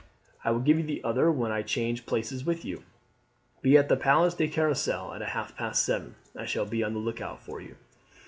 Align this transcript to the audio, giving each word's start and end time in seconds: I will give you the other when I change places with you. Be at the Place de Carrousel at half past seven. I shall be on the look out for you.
I 0.43 0.49
will 0.49 0.61
give 0.61 0.79
you 0.79 0.83
the 0.83 1.03
other 1.03 1.31
when 1.31 1.51
I 1.51 1.61
change 1.61 2.07
places 2.07 2.43
with 2.43 2.65
you. 2.65 2.81
Be 3.61 3.77
at 3.77 3.87
the 3.87 3.95
Place 3.95 4.33
de 4.33 4.47
Carrousel 4.47 5.13
at 5.13 5.21
half 5.21 5.55
past 5.55 5.85
seven. 5.85 6.15
I 6.35 6.47
shall 6.47 6.65
be 6.65 6.81
on 6.83 6.93
the 6.93 6.99
look 6.99 7.21
out 7.21 7.43
for 7.43 7.61
you. 7.61 7.75